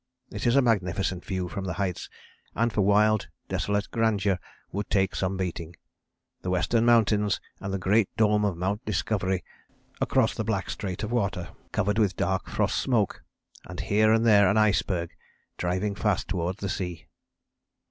It 0.31 0.47
is 0.47 0.55
a 0.55 0.63
magnificent 0.63 1.23
view 1.23 1.47
from 1.47 1.65
the 1.65 1.73
heights 1.77 2.09
and 2.55 2.73
for 2.73 2.81
wild 2.81 3.27
desolate 3.49 3.91
grandeur 3.91 4.39
would 4.71 4.89
take 4.89 5.13
some 5.13 5.37
beating; 5.37 5.75
the 6.41 6.49
Western 6.49 6.85
Mountains 6.85 7.39
and 7.59 7.71
the 7.71 7.77
great 7.77 8.09
dome 8.17 8.43
of 8.43 8.57
Mount 8.57 8.83
Discovery 8.83 9.43
across 10.01 10.33
the 10.33 10.43
black 10.43 10.71
strait 10.71 11.03
of 11.03 11.11
water, 11.11 11.49
covered 11.71 11.99
with 11.99 12.15
dark 12.17 12.47
frost 12.47 12.79
smoke, 12.79 13.21
and 13.65 13.79
here 13.79 14.11
and 14.11 14.25
there 14.25 14.49
an 14.49 14.57
iceberg 14.57 15.11
driving 15.57 15.93
fast 15.93 16.27
towards 16.27 16.61
the 16.61 16.69
sea. 16.69 17.05